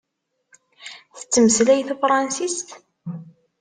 [1.17, 2.67] Tettmeslay tafṛansist?